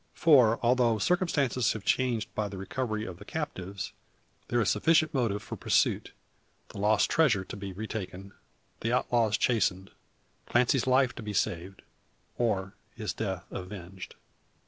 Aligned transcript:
For, 0.15 0.59
although 0.63 0.97
circumstances 0.97 1.73
have 1.73 1.85
changed 1.85 2.33
by 2.33 2.49
the 2.49 2.57
recovery 2.57 3.05
of 3.05 3.17
the 3.17 3.23
captives, 3.23 3.93
there 4.47 4.59
is 4.59 4.67
sufficient 4.71 5.13
motive 5.13 5.43
for 5.43 5.55
pursuit 5.55 6.11
the 6.69 6.79
lost 6.79 7.07
treasure 7.07 7.45
to 7.45 7.55
be 7.55 7.71
re 7.71 7.85
taken 7.85 8.33
the 8.79 8.93
outlaws 8.93 9.37
chastised 9.37 9.89
Clancy's 10.47 10.87
life 10.87 11.13
to 11.17 11.21
be 11.21 11.33
saved, 11.33 11.83
or 12.39 12.73
his 12.95 13.13
death 13.13 13.45
avenged. 13.51 14.15